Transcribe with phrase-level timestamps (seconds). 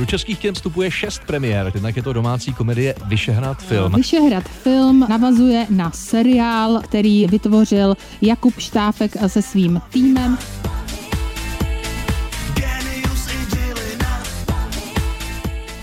[0.00, 3.92] Do českých kin vstupuje šest premiér, jednak je to domácí komedie Vyšehrad film.
[3.92, 10.38] Vyšehrad film navazuje na seriál, který vytvořil Jakub Štáfek se svým týmem.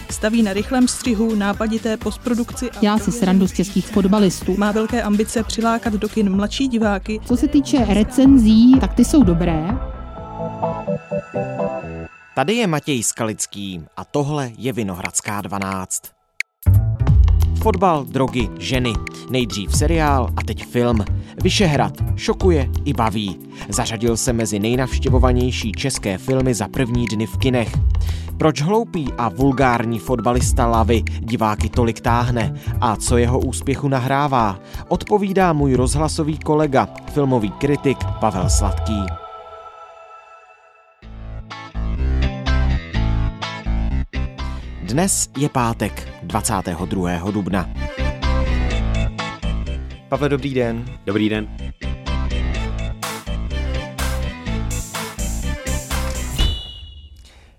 [0.09, 2.71] Staví na rychlém střihu, nápadité postprodukci.
[2.71, 4.57] A Dělá si srandu z českých fotbalistů.
[4.57, 7.19] Má velké ambice přilákat do kin mladší diváky.
[7.25, 9.77] Co se týče recenzí, tak ty jsou dobré.
[12.37, 16.03] Tady je Matěj Skalický a tohle je Vinohradská 12.
[17.61, 18.93] Fotbal, drogy, ženy.
[19.29, 21.05] Nejdřív seriál a teď film.
[21.43, 23.39] Vyšehrad šokuje i baví.
[23.69, 27.73] Zařadil se mezi nejnavštěvovanější české filmy za první dny v kinech.
[28.37, 35.53] Proč hloupý a vulgární fotbalista Lavy diváky tolik táhne a co jeho úspěchu nahrává, odpovídá
[35.53, 39.26] můj rozhlasový kolega, filmový kritik Pavel Sladký.
[44.87, 47.31] Dnes je pátek, 22.
[47.31, 47.73] dubna.
[50.09, 50.99] Pavle, dobrý den.
[51.05, 51.57] Dobrý den.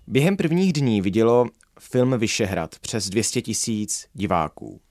[0.07, 1.45] Během prvních dní vidělo
[1.79, 4.81] film Vyšehrad přes 200 tisíc diváků.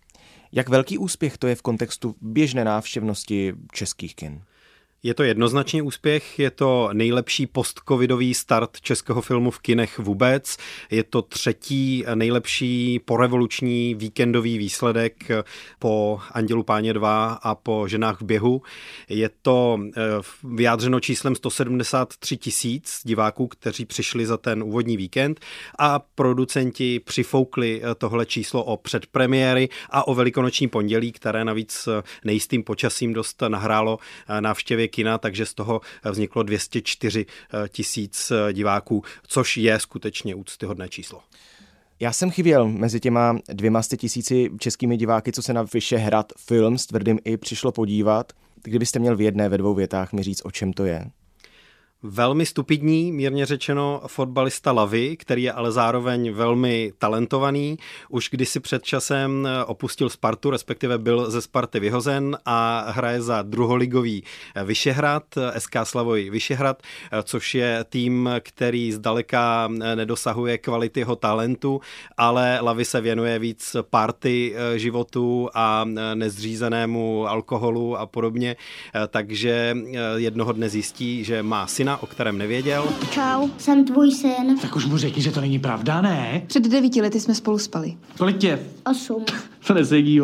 [0.52, 4.42] Jak velký úspěch to je v kontextu běžné návštěvnosti českých kin?
[5.02, 10.56] Je to jednoznačně úspěch, je to nejlepší postcovidový start českého filmu v kinech vůbec.
[10.90, 15.14] Je to třetí nejlepší porevoluční víkendový výsledek
[15.78, 18.62] po Andělu páně 2 a po Ženách v běhu.
[19.08, 20.00] Je to eh,
[20.44, 25.40] vyjádřeno číslem 173 tisíc diváků, kteří přišli za ten úvodní víkend
[25.78, 32.02] a producenti přifoukli eh, tohle číslo o předpremiéry a o velikonoční pondělí, které navíc eh,
[32.24, 33.98] nejistým počasím dost nahrálo
[34.40, 40.88] návštěvě kina, takže z toho vzniklo 204 eh, tisíc eh, diváků, což je skutečně úctyhodné
[40.88, 41.20] číslo.
[42.00, 46.86] Já jsem chyběl mezi těma dvěma tisíci českými diváky, co se na Vyšehrad film s
[46.86, 48.32] tvrdým i přišlo podívat.
[48.62, 51.10] Kdybyste měl v jedné, ve dvou větách mi říct, o čem to je?
[52.02, 57.78] Velmi stupidní, mírně řečeno, fotbalista Lavy, který je ale zároveň velmi talentovaný.
[58.08, 64.24] Už kdysi před časem opustil Spartu, respektive byl ze Sparty vyhozen a hraje za druholigový
[64.64, 65.22] Vyšehrad,
[65.58, 66.82] SK Slavoj Vyšehrad,
[67.22, 71.80] což je tým, který zdaleka nedosahuje kvality jeho talentu,
[72.16, 75.84] ale Lavy se věnuje víc party životu a
[76.14, 78.56] nezřízenému alkoholu a podobně,
[79.08, 79.76] takže
[80.16, 82.88] jednoho dne zjistí, že má syna syna, o kterém nevěděl.
[83.10, 84.58] Čau, jsem tvůj syn.
[84.62, 86.42] Tak už mu řekni, že to není pravda, ne?
[86.46, 87.96] Před devíti lety jsme spolu spali.
[88.18, 88.60] Kolik tě?
[88.90, 89.24] Osm.
[89.66, 90.20] To nesedí,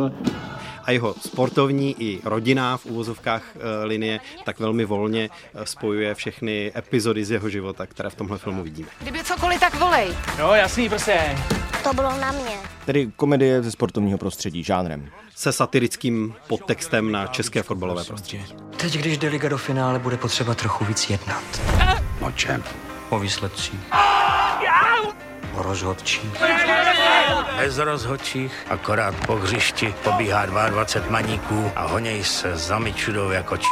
[0.84, 6.72] a jeho sportovní i rodinná v úvozovkách e, linie tak velmi volně e, spojuje všechny
[6.76, 8.88] epizody z jeho života, které v tomhle filmu vidíme.
[9.00, 10.08] Kdyby cokoliv, tak volej.
[10.38, 11.36] Jo, jasný, prostě.
[11.84, 12.56] To bylo na mě.
[12.86, 15.08] Tedy komedie ze sportovního prostředí, žánrem.
[15.36, 18.44] Se satirickým podtextem na české fotbalové prostředí.
[18.84, 21.44] Teď, když jde Liga do finále, bude potřeba trochu víc jednat.
[22.20, 22.64] O čem?
[23.10, 23.80] O výsledcích.
[25.54, 26.30] O rozhodčích.
[27.56, 33.66] Bez rozhodčích, akorát po hřišti pobíhá 22 maníků a honěj se za myčudou jako č...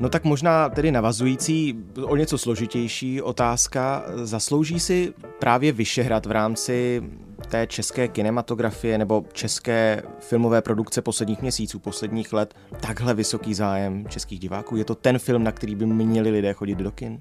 [0.00, 4.04] No tak možná tedy navazující o něco složitější otázka.
[4.14, 7.02] Zaslouží si právě Vyšehrad v rámci
[7.48, 14.38] té české kinematografie nebo české filmové produkce posledních měsíců, posledních let takhle vysoký zájem českých
[14.38, 14.76] diváků?
[14.76, 17.18] Je to ten film, na který by měli lidé chodit do kin?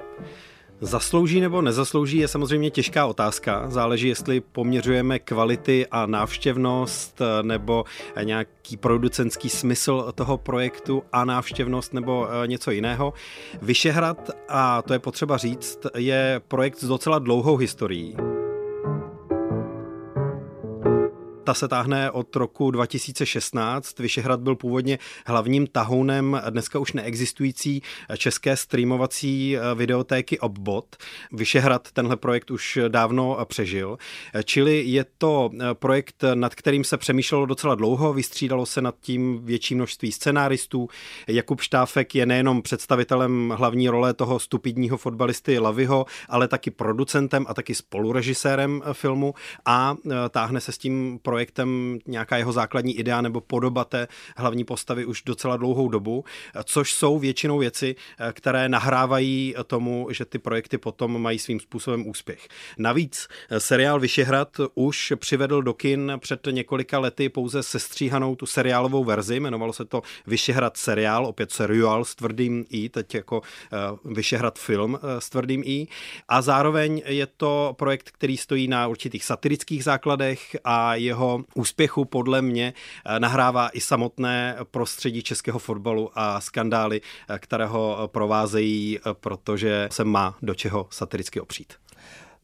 [0.82, 3.70] Zaslouží nebo nezaslouží je samozřejmě těžká otázka.
[3.70, 7.84] Záleží, jestli poměřujeme kvality a návštěvnost nebo
[8.24, 13.14] nějaký producentský smysl toho projektu a návštěvnost nebo eh, něco jiného.
[13.62, 18.37] Vyšehrad, a to je potřeba říct, je projekt s docela dlouhou historií.
[21.48, 24.00] Ta se táhne od roku 2016.
[24.00, 27.82] Vyšehrad byl původně hlavním tahounem dneska už neexistující
[28.18, 30.96] české streamovací eh, videotéky Obbot.
[31.32, 33.98] Vyšehrad tenhle projekt už dávno přežil.
[34.44, 39.46] Čili je to eh, projekt, nad kterým se přemýšlelo docela dlouho, vystřídalo se nad tím
[39.46, 40.88] větší množství scenáristů.
[41.28, 47.54] Jakub Štáfek je nejenom představitelem hlavní role toho stupidního fotbalisty Laviho, ale taky producentem a
[47.54, 49.34] taky spolurežisérem filmu
[49.66, 54.08] a eh, táhne se s tím projektem projektem nějaká jeho základní idea nebo podoba té
[54.38, 56.26] hlavní postavy už docela dlouhou dobu,
[56.64, 57.96] což jsou většinou věci,
[58.34, 62.48] které nahrávají tomu, že ty projekty potom mají svým způsobem úspěch.
[62.78, 69.36] Navíc seriál Vyšehrad už přivedl do kin před několika lety pouze sestříhanou tu seriálovou verzi,
[69.36, 73.42] jmenovalo se to Vyšehrad seriál, opět seriál s tvrdým i, teď jako
[74.06, 75.88] Vyšehrad film s tvrdým i.
[76.28, 82.42] A zároveň je to projekt, který stojí na určitých satirických základech a jeho úspěchu podle
[82.42, 82.74] mě
[83.20, 87.02] nahrává i samotné prostředí českého fotbalu a skandály,
[87.40, 91.74] které ho provázejí, protože se má do čeho satiricky opřít.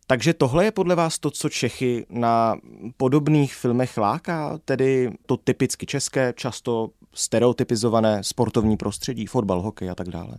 [0.08, 2.56] Takže tohle je podle vás to, co Čechy na
[2.98, 10.10] podobných filmech láká, tedy to typicky české, často stereotypizované sportovní prostředí, fotbal, hokej a tak
[10.10, 10.38] dále?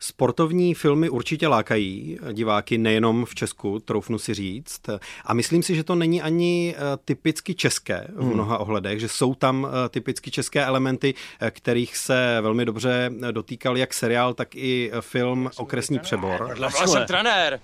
[0.00, 4.80] Sportovní filmy určitě lákají diváky nejenom v Česku, troufnu si říct.
[5.24, 8.34] A myslím si, že to není ani eh, typicky české v hmm.
[8.34, 13.76] mnoha ohledech, že jsou tam eh, typicky české elementy, eh, kterých se velmi dobře dotýkal
[13.76, 16.56] jak seriál, tak i film Okresní přebor.
[16.86, 17.60] jsem trenér.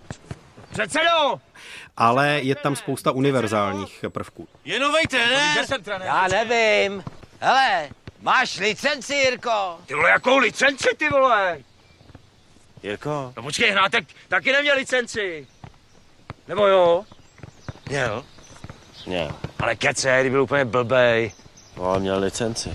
[0.72, 1.40] Předsedo!
[1.96, 4.48] Ale je tam spousta univerzálních prvků.
[4.64, 5.66] Je novej trenér?
[6.04, 7.04] Já nevím.
[7.40, 7.88] Hele,
[8.22, 9.78] máš licenci, Jirko?
[9.86, 11.58] Ty vole, jakou licenci, ty vole?
[12.84, 13.32] Jirko?
[13.36, 15.46] No počkej, Hnátek taky neměl licenci.
[16.48, 17.04] Nebo jo?
[17.88, 18.24] Měl.
[19.06, 19.30] Měl.
[19.58, 21.32] Ale kece, byl úplně blbej.
[21.76, 22.70] No, ale měl licenci.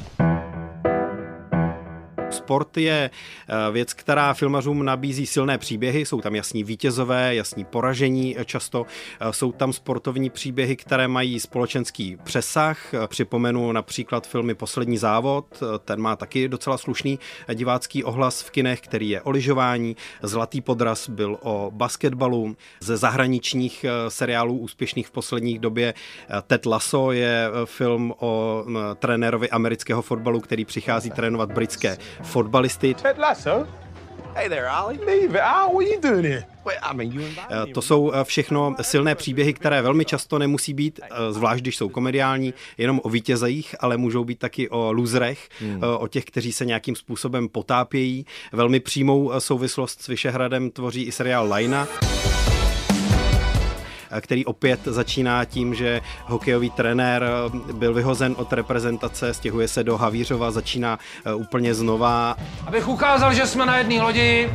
[2.49, 8.39] Sport je eh, věc, která filmařům nabízí silné příběhy, jsou tam jasní vítězové, jasní poražení
[8.39, 8.85] eh, často,
[9.19, 12.77] eh, jsou tam sportovní příběhy, které mají společenský přesah.
[13.07, 17.19] Připomenu například filmy Poslední závod, ten má taky docela slušný
[17.53, 19.95] divácký ohlas v kinech, který je o lyžování.
[20.23, 22.55] Zlatý podraz byl o basketbalu.
[22.79, 25.93] Ze zahraničních seriálů úspěšných v posledních době
[26.47, 28.65] Ted Lasso je film o
[28.99, 31.97] trenérovi amerického fotbalu, který přichází trénovat britské
[32.39, 32.93] fotbalisty.
[32.93, 33.67] Ted Lasso?
[34.35, 34.97] Hey there, Ali.
[34.97, 35.41] Leave it.
[35.41, 36.45] Al, what are you doing here?
[37.49, 41.77] Eh, to jsou eh, všechno silné příběhy, které velmi často nemusí být, eh, zvlášť když
[41.77, 45.81] jsou komediální, jenom o vítězích, ale můžou být taky o luzrech, hmm.
[45.97, 48.25] o těch, kteří se nějakým způsobem potápějí.
[48.51, 51.87] Velmi přímou souvislost s Vyšehradem tvoří i seriál Lajna
[54.21, 59.97] který opět začíná tím, že hokejový trenér eh, byl vyhozen od reprezentace, stěhuje se do
[59.97, 62.35] Havířova, začíná eh, úplně znova.
[62.67, 64.49] Abych ukázal, že jsme na jedné lodi,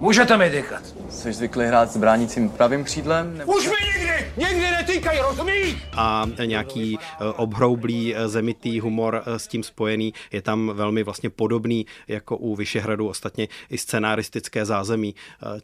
[0.00, 0.82] můžete mi tykat.
[1.10, 3.38] Jsi zvyklý hrát s bránícím pravým křídlem?
[3.38, 3.52] Nebo...
[3.52, 5.76] Už mi nikdy, nikdy netýkají, rozumíš?
[5.92, 12.36] A nějaký eh, obhroublý, zemitý humor s tím spojený je tam velmi vlastně podobný jako
[12.36, 13.08] u Vyšehradu.
[13.08, 15.14] Ostatně i scenaristické zázemí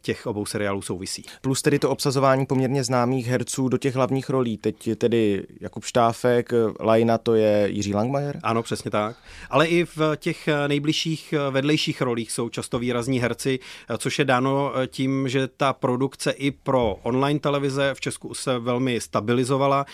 [0.01, 1.23] těch obou seriálů souvisí.
[1.41, 4.57] Plus tedy to obsazování poměrně známých herců do těch hlavních rolí.
[4.57, 8.39] Teď je tedy Jakub Štáfek, Lajna to je Jiří Langmajer?
[8.43, 9.15] Ano, přesně tak.
[9.49, 13.59] Ale i v těch nejbližších vedlejších rolích jsou často výrazní herci,
[13.97, 19.01] což je dáno tím, že ta produkce i pro online televize v Česku se velmi
[19.01, 19.85] stabilizovala,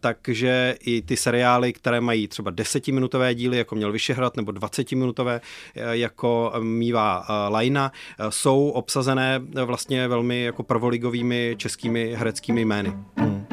[0.00, 5.40] takže i ty seriály, které mají třeba desetiminutové díly, jako měl Vyšehrad, nebo 20-minutové,
[5.90, 7.92] jako mývá Lajna,
[8.28, 12.92] jsou obsazené vlastně velmi jako prvoligovými českými hereckými jmény.
[13.16, 13.46] Hmm.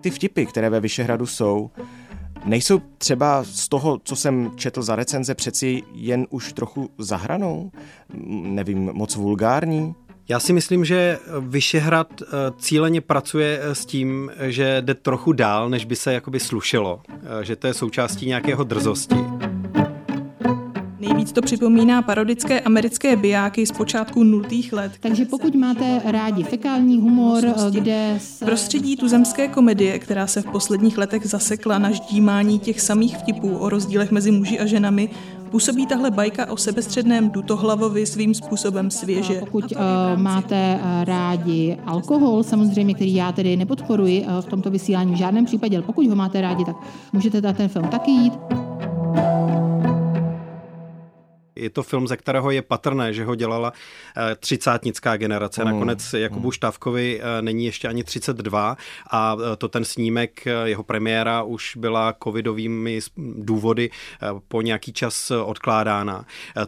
[0.00, 1.70] Ty vtipy, které ve Vyšehradu jsou,
[2.44, 7.70] nejsou třeba z toho, co jsem četl za recenze, přeci jen už trochu zahranou?
[8.28, 9.94] Nevím, moc vulgární?
[10.28, 12.26] Já si myslím, že Vyšehrad eh,
[12.58, 17.02] cíleně pracuje eh, s tím, že jde trochu dál, než by se jakoby slušelo.
[17.10, 19.16] Eh, že to je součástí nějakého drzosti.
[21.00, 24.92] Nejvíc to připomíná parodické americké bijáky z počátku nultých let.
[25.00, 28.44] Takže pokud máte rádi fekální humor, kde se...
[28.44, 33.68] Prostředí tuzemské komedie, která se v posledních letech zasekla na ždímání těch samých vtipů o
[33.68, 35.10] rozdílech mezi muži a ženami,
[35.50, 39.40] Působí tahle bajka o sebestředném dutohlavovi svým způsobem svěže.
[39.40, 39.78] Pokud uh,
[40.16, 45.44] máte uh, rádi alkohol, samozřejmě, který já tedy nepodporuji uh, v tomto vysílání v žádném
[45.44, 46.76] případě, ale pokud ho máte rádi, tak
[47.12, 48.59] můžete na ten film taky jít.
[51.60, 53.72] Je to film, ze kterého je patrné, že ho dělala
[54.16, 55.64] eh, třicátnická generace.
[55.64, 55.70] Mm.
[55.70, 56.52] Nakonec Jakubu mm.
[56.52, 58.76] Štávkovi eh, není ještě ani 32
[59.10, 63.00] a eh, to ten snímek, jeho premiéra už byla covidovými
[63.38, 63.90] důvody
[64.48, 66.24] po nějaký čas odkládána.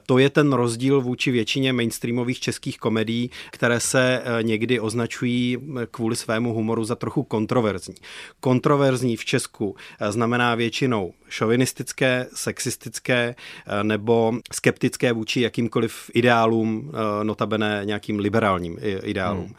[0.06, 5.58] To je ten rozdíl vůči většině mainstreamových českých komedií, které se někdy označují
[5.90, 7.94] kvůli svému humoru za trochu kontroverzní.
[8.40, 9.76] Kontroverzní v Česku
[10.08, 13.34] znamená většinou šovinistické, sexistické
[13.82, 19.44] nebo skeptické skeptické vůči jakýmkoliv ideálům, eh, notabene nějakým liberálním ideálům.
[19.44, 19.54] Hmm.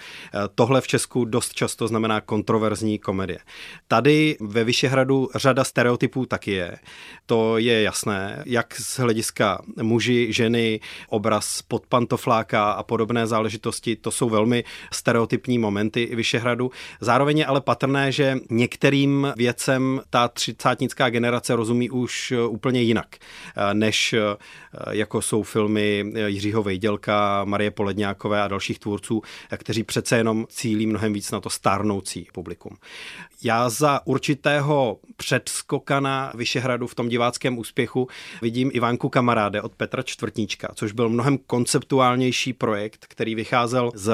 [0.55, 3.39] Tohle v Česku dost často znamená kontroverzní komedie.
[3.87, 6.77] Tady ve Vyšehradu řada stereotypů taky je.
[7.25, 14.11] To je jasné, jak z hlediska muži, ženy, obraz pod pantofláka a podobné záležitosti, to
[14.11, 16.71] jsou velmi stereotypní momenty Vyšehradu.
[17.01, 23.15] Zároveň je ale patrné, že některým věcem ta třicátnická generace rozumí už úplně jinak,
[23.73, 24.15] než
[24.91, 29.21] jako jsou filmy Jiřího Vejdělka, Marie Poledňákové a dalších tvůrců,
[29.57, 32.77] kteří přece jenom cílí mnohem víc na to stárnoucí publikum.
[33.43, 38.07] Já za určitého předskokana Vyšehradu v tom diváckém úspěchu
[38.41, 44.13] vidím Ivánku Kamaráde od Petra Čtvrtníčka, což byl mnohem konceptuálnější projekt, který vycházel z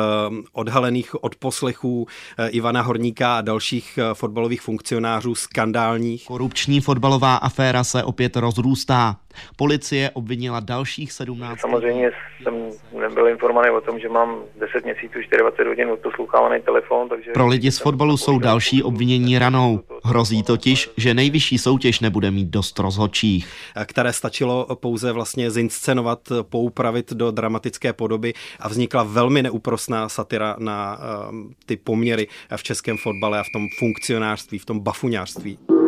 [0.51, 6.25] odhalených odposlechů eh, Ivana Horníka a dalších eh, fotbalových funkcionářů skandálních.
[6.25, 9.17] Korupční fotbalová aféra se opět rozrůstá.
[9.57, 11.59] Policie obvinila dalších 17.
[11.59, 12.11] Samozřejmě
[12.43, 12.53] jsem
[12.99, 17.09] nebyl informovaný o tom, že mám 10 měsíců, 24 hodin odposlouchávaný telefon.
[17.09, 19.79] Takže Pro lidi z fotbalu jsou další obvinění ranou.
[20.03, 23.47] Hrozí totiž, že nejvyšší soutěž nebude mít dost rozhodčích.
[23.85, 30.97] Které stačilo pouze vlastně zinscenovat, poupravit do dramatické podoby a vznikla velmi neúprosná satira na
[30.97, 35.78] uh, ty poměry v českém fotbale a v tom funkcionářství, v tom bafuňářství.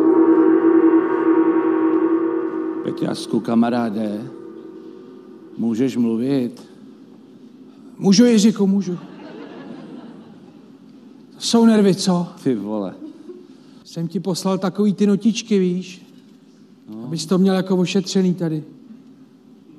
[2.84, 4.22] Peťasku, kamaráde,
[5.58, 6.62] můžeš mluvit?
[7.98, 8.98] Můžu, Jiříku, můžu.
[11.38, 12.28] Jsou nervy, co?
[12.44, 12.94] Ty vole.
[13.84, 16.06] Jsem ti poslal takový ty notičky, víš?
[16.88, 17.04] No.
[17.04, 18.64] Abys to měl jako ošetřený tady.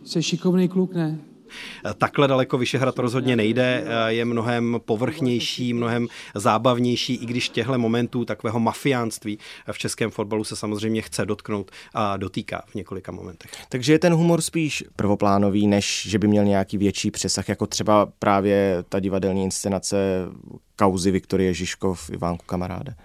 [0.04, 1.20] Jsi šikovný kluk, ne?
[1.98, 8.60] Takhle daleko Vyšehrad rozhodně nejde, je mnohem povrchnější, mnohem zábavnější, i když těchto momentů takového
[8.60, 9.40] mafiánství
[9.72, 13.52] v českém fotbalu se samozřejmě chce dotknout a dotýká v několika momentech.
[13.70, 18.06] Takže je ten humor spíš prvoplánový, než že by měl nějaký větší přesah, jako třeba
[18.20, 19.98] právě ta divadelní inscenace
[20.76, 22.96] kauzy Viktorie Žižkov, Ivánku Kamaráde.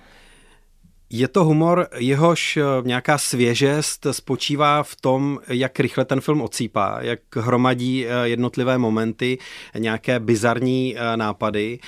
[1.10, 6.98] Je to humor, jehož eh, nějaká svěžest spočívá v tom, jak rychle ten film ocípá,
[7.00, 9.38] jak hromadí eh, jednotlivé momenty,
[9.78, 11.78] nějaké bizarní eh, nápady.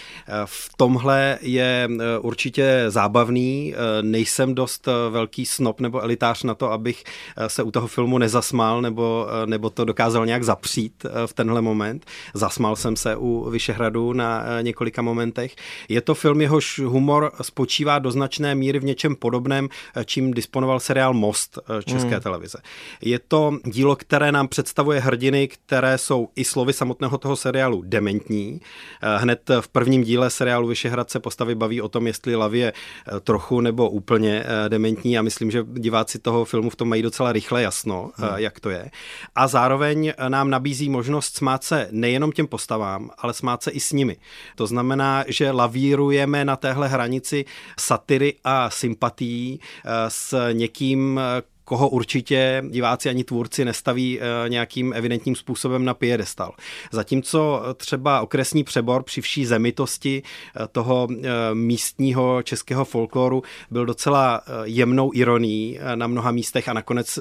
[0.44, 1.88] V tomhle je
[2.20, 3.74] určitě zábavný.
[4.02, 7.04] Nejsem dost velký snob nebo elitář na to, abych
[7.46, 12.06] se u toho filmu nezasmál nebo, nebo to dokázal nějak zapřít v tenhle moment.
[12.34, 15.56] Zasmál jsem se u Vyšehradu na několika momentech.
[15.88, 20.34] Je to film, jehož humor spočívá do značné míry v něčem něčem podobném, eh, čím
[20.34, 22.20] disponoval seriál Most eh, České hmm.
[22.20, 22.58] televize.
[23.02, 28.60] Je to dílo, které nám představuje hrdiny, které jsou i slovy samotného toho seriálu dementní.
[29.02, 32.72] Eh, hned v prvním díle seriálu Vyšehrad se postavy baví o tom, jestli Lav je
[33.20, 37.62] trochu nebo úplně dementní a myslím, že diváci toho filmu v tom mají docela rychle
[37.62, 38.28] jasno, hmm.
[38.36, 38.90] jak to je.
[39.34, 43.92] A zároveň nám nabízí možnost smát se nejenom těm postavám, ale smát se i s
[43.92, 44.16] nimi.
[44.56, 47.44] To znamená, že lavírujeme na téhle hranici
[47.78, 51.20] satiry a sympatie sympatií eh, s někým,
[51.70, 56.52] koho určitě diváci ani tvůrci nestaví eh, nějakým evidentním způsobem na piedestal.
[56.92, 64.40] Zatímco třeba okresní přebor při vší zemitosti eh, toho eh, místního českého folkloru byl docela
[64.64, 67.18] jemnou ironií na mnoha místech a nakonec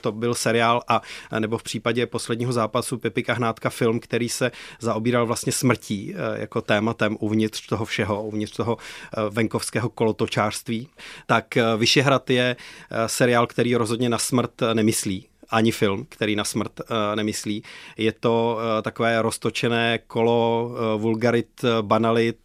[0.00, 1.00] to byl seriál a
[1.38, 7.16] nebo v případě posledního zápasu Pepika Hnátka film, který se zaobíral vlastně smrtí jako tématem
[7.20, 8.76] uvnitř toho všeho, uvnitř toho
[9.30, 10.88] venkovského kolotočářství.
[11.26, 12.56] Tak Vyšehrad je
[13.06, 17.62] seriál, který rozhodně rozhodně na smrt nemyslí ani film, který na smrt uh, nemyslí.
[17.96, 22.38] Je to uh, takové roztočené kolo uh, vulgarit, banalit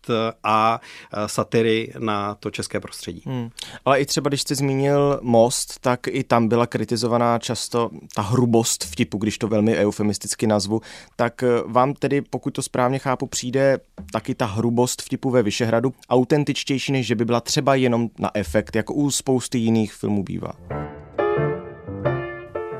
[0.43, 0.81] a
[1.25, 3.21] satiry na to české prostředí.
[3.25, 3.49] Hmm.
[3.85, 8.83] Ale i třeba, když jste zmínil Most, tak i tam byla kritizovaná často ta hrubost
[8.83, 10.81] vtipu, když to velmi eufemisticky nazvu.
[11.15, 13.79] Tak vám tedy, pokud to správně chápu, přijde
[14.11, 18.75] taky ta hrubost vtipu ve Vyšehradu autentičtější, než že by byla třeba jenom na efekt,
[18.75, 20.53] jako u spousty jiných filmů bývá.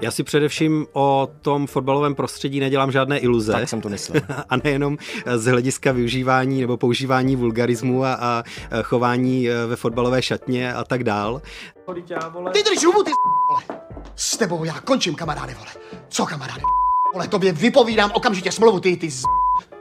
[0.02, 3.52] Já si především o tom fotbalovém prostředí nedělám žádné iluze.
[3.52, 4.22] Tak jsem to myslel.
[4.50, 4.98] a nejenom
[5.36, 8.44] z hlediska využívání nebo používání vulgarismu a, a
[8.84, 11.42] chování e, ve fotbalové šatně a tak dál.
[12.52, 13.12] Ty drž hubu, ty
[13.50, 13.82] vole.
[14.16, 15.72] S tebou já končím, kamaráde, vole.
[16.10, 16.62] Co, kamaráde,
[17.14, 19.24] vole, tobě vypovídám okamžitě smlouvu, ty, ty z...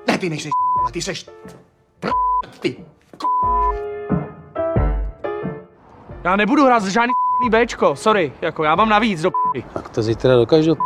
[0.06, 1.26] Ne, ty nejsi vole, ty seš...
[2.60, 2.76] Ty.
[6.24, 7.12] Já nebudu hrát žádný
[7.50, 9.64] Bčko, sorry, jako já mám navíc do p***y.
[9.74, 10.76] Tak to zítra dokážu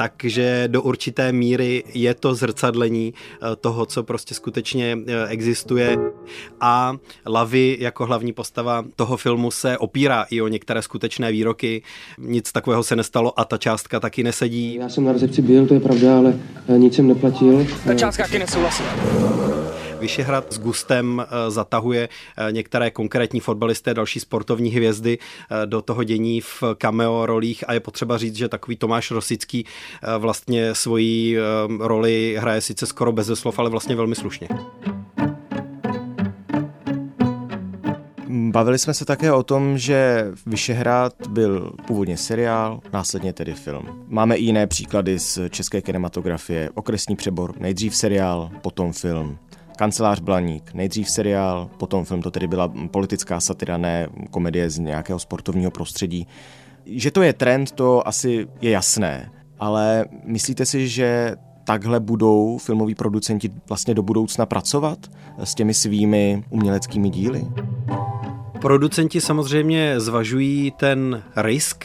[0.00, 5.98] takže do určité míry je to zrcadlení eh, toho, co prostě skutečně eh, existuje
[6.60, 6.96] a
[7.26, 11.82] Lavy jako hlavní postava toho filmu se opírá i o některé skutečné výroky.
[12.18, 14.74] Nic takového se nestalo a ta částka taky nesedí.
[14.74, 16.34] Já jsem na recepci byl, to je pravda, ale
[16.68, 17.66] eh, nic jsem neplatil.
[17.84, 18.82] Ta částka taky nesouhlasí.
[20.00, 26.04] Vyšehrad s gustem eh, zatahuje eh, některé konkrétní fotbalisté, další sportovní hvězdy eh, do toho
[26.04, 29.66] dění v cameo rolích a je potřeba říct, že takový Tomáš Rosický
[30.18, 31.38] vlastně svoji
[31.78, 34.48] roli hraje sice skoro bez slov, ale vlastně velmi slušně.
[38.28, 44.04] Bavili jsme se také o tom, že Vyšehrad byl původně seriál, následně tedy film.
[44.08, 46.70] Máme i jiné příklady z české kinematografie.
[46.74, 49.38] Okresní přebor, nejdřív seriál, potom film.
[49.80, 55.18] Kancelář Blaník, nejdřív seriál, potom film, to tedy byla politická satira, ne komedie z nějakého
[55.18, 56.26] sportovního prostředí.
[56.86, 62.94] Že to je trend, to asi je jasné, ale myslíte si, že takhle budou filmoví
[62.94, 64.98] producenti vlastně do budoucna pracovat
[65.44, 67.46] s těmi svými uměleckými díly?
[68.60, 71.84] Producenti samozřejmě zvažují ten risk,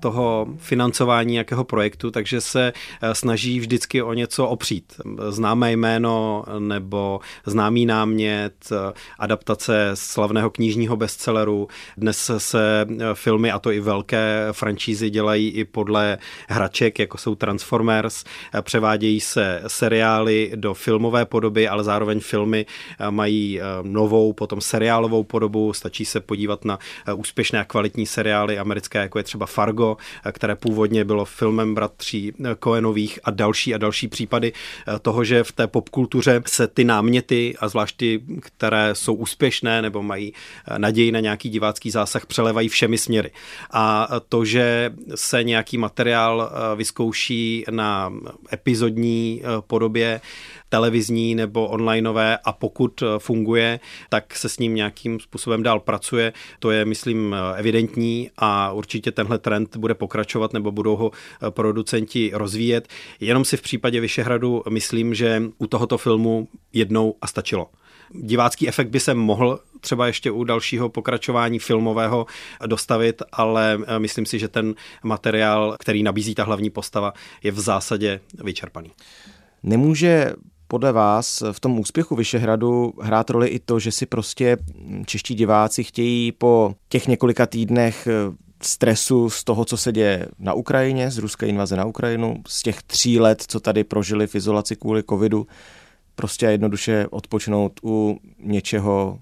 [0.00, 5.00] toho financování nějakého projektu, takže se eh, snaží vždycky o něco opřít.
[5.28, 11.68] Známé jméno nebo známý námět, eh, adaptace slavného knižního bestselleru.
[11.96, 18.24] Dnes se filmy, a to i velké franšízy, dělají i podle hraček, jako jsou Transformers.
[18.62, 22.66] Převádějí se seriály do filmové podoby, ale zároveň filmy
[23.10, 25.72] mají novou, potom seriálovou podobu.
[25.72, 26.78] Stačí se podívat na
[27.14, 29.63] úspěšné a kvalitní seriály americké, jako je třeba Fargo,
[30.32, 34.52] které původně bylo filmem bratří Koenových a další a další případy
[35.02, 40.02] toho, že v té popkultuře se ty náměty a zvlášť ty, které jsou úspěšné nebo
[40.02, 40.32] mají
[40.78, 43.30] naději na nějaký divácký zásah, přelevají všemi směry.
[43.70, 48.12] A to, že se nějaký materiál vyzkouší na
[48.52, 50.20] epizodní podobě,
[50.74, 56.32] televizní nebo onlineové a pokud eh, funguje, tak se s ním nějakým způsobem dál pracuje.
[56.58, 61.50] To je, myslím, eh, evidentní a určitě tenhle trend bude pokračovat nebo budou ho eh,
[61.50, 62.88] producenti rozvíjet.
[63.20, 67.66] Jenom si v případě Vyšehradu myslím, že u tohoto filmu jednou a stačilo.
[68.10, 72.26] Divácký efekt by se mohl třeba ještě u dalšího pokračování filmového
[72.66, 77.12] dostavit, ale myslím si, že ten materiál, který nabízí ta hlavní postava,
[77.42, 78.90] je v zásadě vyčerpaný.
[79.62, 80.34] Nemůže
[80.74, 84.56] podle vás v tom úspěchu Vyšehradu hrát roli i to, že si prostě
[85.06, 88.12] čeští diváci chtějí po těch několika týdnech eh,
[88.62, 92.82] stresu z toho, co se děje na Ukrajině, z ruské invaze na Ukrajinu, z těch
[92.82, 95.46] tří let, co tady prožili v izolaci kvůli covidu,
[96.14, 99.18] prostě jednoduše odpočinout u něčeho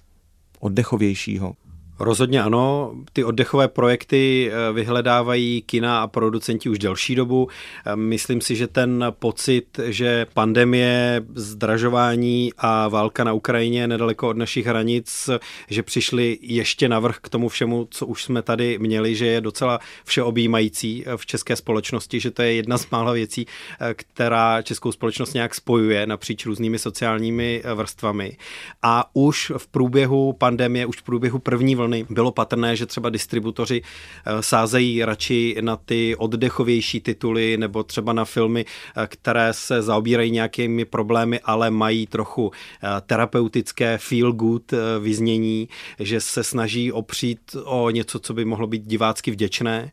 [0.60, 1.54] oddechovějšího.
[2.02, 7.48] Rozhodně ano, ty oddechové projekty eh, vyhledávají kina a producenti už delší dobu.
[7.86, 14.36] Eh, myslím si, že ten pocit, že pandemie, zdražování a válka na Ukrajině nedaleko od
[14.36, 15.30] našich hranic,
[15.68, 19.78] že přišli ještě navrh k tomu všemu, co už jsme tady měli, že je docela
[20.04, 23.46] všeobjímající eh, v české společnosti, že to je jedna z mála věcí,
[23.94, 28.36] která českou společnost nějak spojuje napříč různými sociálními vrstvami.
[28.82, 33.10] A už v průběhu pandemie, už v průběhu první vlny vlny bylo patrné, že třeba
[33.10, 39.82] distributoři eh, sázejí radši na ty oddechovější tituly nebo třeba na filmy, eh, které se
[39.82, 47.56] zaobírají nějakými problémy, ale mají trochu eh, terapeutické feel good vyznění, že se snaží opřít
[47.64, 49.90] o něco, co by mohlo být divácky vděčné.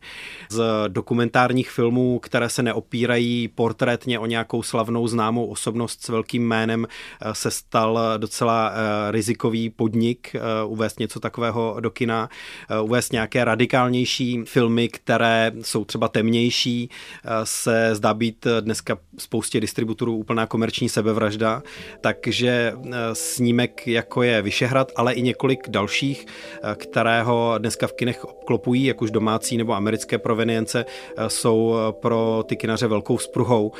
[0.50, 6.86] Z dokumentárních filmů, které se neopírají portrétně o nějakou slavnou známou osobnost s velkým jménem,
[7.32, 8.72] se stal docela
[9.10, 10.36] rizikový podnik
[10.66, 12.28] uvést něco takového do kina,
[12.70, 16.90] eh, uvést nějaké radikálnější filmy, které jsou třeba temnější,
[17.24, 21.62] eh, se zdá být dneska spoustě distributorů úplná komerční sebevražda,
[22.00, 26.26] takže eh, snímek jako je Vyšehrad, ale i několik dalších,
[26.74, 30.84] kterého dneska v kinech obklopují, jak už domácí nebo americké provenience,
[31.28, 33.72] jsou pro ty kinaře velkou spruhou.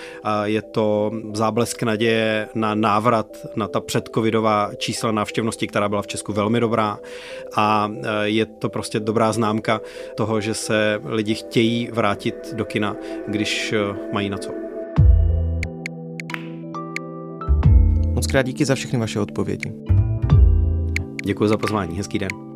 [0.45, 6.33] Je to záblesk naděje na návrat na ta předcovidová čísla návštěvnosti, která byla v Česku
[6.33, 6.99] velmi dobrá
[7.57, 9.81] a Eh, je to prostě dobrá známka
[10.17, 12.97] toho, že se lidi chtějí vrátit do kina,
[13.29, 14.51] když eh, mají na co.
[18.15, 19.73] Moc krát díky za všechny vaše odpovědi.
[21.25, 22.50] Děkuji za pozvání, hezký den.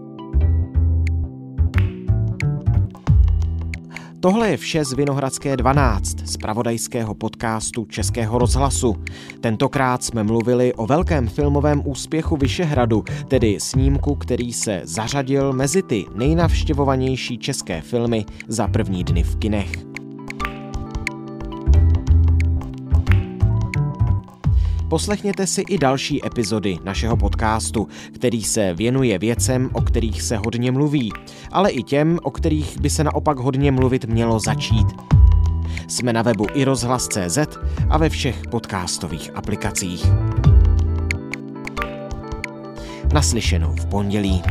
[4.25, 8.97] Tohle je vše z Vinohradské 12, z pravodajského podcastu Českého rozhlasu.
[9.41, 16.05] Tentokrát jsme mluvili o velkém filmovém úspěchu Vyšehradu, tedy snímku, který se zařadil mezi ty
[16.15, 19.94] nejnavštěvovanější české filmy za první dny v kinech.
[24.95, 30.73] Poslechněte si i další epizody našeho podcastu, který se věnuje věcem, o kterých se hodně
[30.73, 31.13] mluví,
[31.53, 34.87] ale i těm, o kterých by se naopak hodně mluvit mělo začít.
[35.89, 37.39] Jsme na webu i rozhlas.cz
[37.91, 40.07] a ve všech podcastových aplikacích.
[43.13, 44.43] Naslyšenou v pondělí.